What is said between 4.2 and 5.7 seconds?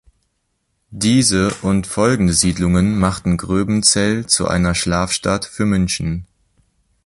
zu einer Schlafstadt für